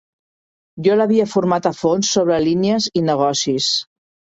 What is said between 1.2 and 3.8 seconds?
format a fons sobre línies i negocis.